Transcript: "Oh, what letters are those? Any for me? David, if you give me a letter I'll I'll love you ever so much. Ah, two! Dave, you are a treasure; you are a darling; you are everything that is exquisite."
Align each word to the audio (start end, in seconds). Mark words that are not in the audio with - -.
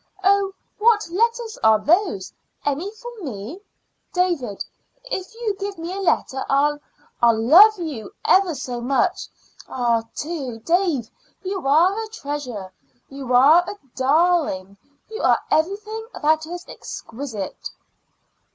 "Oh, 0.23 0.51
what 0.79 1.07
letters 1.11 1.59
are 1.63 1.77
those? 1.77 2.33
Any 2.65 2.89
for 2.89 3.11
me? 3.21 3.61
David, 4.11 4.65
if 5.03 5.31
you 5.35 5.55
give 5.59 5.77
me 5.77 5.93
a 5.93 5.99
letter 6.01 6.43
I'll 6.49 6.79
I'll 7.21 7.37
love 7.39 7.77
you 7.77 8.11
ever 8.25 8.55
so 8.55 8.81
much. 8.81 9.27
Ah, 9.69 10.01
two! 10.15 10.57
Dave, 10.61 11.07
you 11.43 11.67
are 11.67 11.99
a 12.03 12.07
treasure; 12.07 12.73
you 13.09 13.31
are 13.35 13.61
a 13.69 13.75
darling; 13.95 14.75
you 15.07 15.21
are 15.21 15.37
everything 15.51 16.03
that 16.19 16.47
is 16.47 16.65
exquisite." 16.67 17.69